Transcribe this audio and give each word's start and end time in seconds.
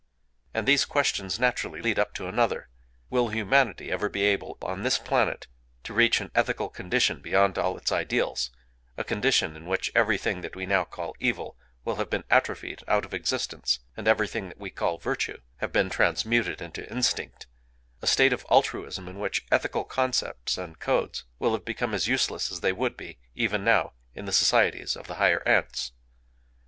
And 0.51 0.67
these 0.67 0.83
questions 0.83 1.37
naturally 1.39 1.79
lead 1.79 1.99
up 1.99 2.15
to 2.15 2.25
another: 2.27 2.69
Will 3.11 3.27
humanity 3.27 3.91
ever 3.91 4.09
be 4.09 4.23
able, 4.23 4.57
on 4.59 4.81
this 4.81 4.97
planet, 4.97 5.45
to 5.83 5.93
reach 5.93 6.19
an 6.19 6.31
ethical 6.33 6.69
condition 6.69 7.21
beyond 7.21 7.59
all 7.59 7.77
its 7.77 7.91
ideals,—a 7.91 9.03
condition 9.03 9.55
in 9.55 9.67
which 9.67 9.91
everything 9.93 10.41
that 10.41 10.55
we 10.55 10.65
now 10.65 10.85
call 10.85 11.13
evil 11.19 11.55
will 11.85 11.97
have 11.97 12.09
been 12.09 12.23
atrophied 12.31 12.83
out 12.87 13.05
of 13.05 13.13
existence, 13.13 13.77
and 13.95 14.07
everything 14.07 14.47
that 14.49 14.57
we 14.57 14.71
call 14.71 14.97
virtue 14.97 15.37
have 15.57 15.71
been 15.71 15.91
transmuted 15.91 16.63
into 16.63 16.89
instinct;—a 16.89 18.07
state 18.07 18.33
of 18.33 18.43
altruism 18.49 19.07
in 19.07 19.19
which 19.19 19.45
ethical 19.51 19.83
concepts 19.83 20.57
and 20.57 20.79
codes 20.79 21.25
will 21.37 21.51
have 21.53 21.63
become 21.63 21.93
as 21.93 22.07
useless 22.07 22.51
as 22.51 22.61
they 22.61 22.73
would 22.73 22.97
be, 22.97 23.19
even 23.35 23.63
now, 23.63 23.93
in 24.15 24.25
the 24.25 24.31
societies 24.33 24.95
of 24.95 25.05
the 25.05 25.17
higher 25.21 25.47
ants. 25.47 25.91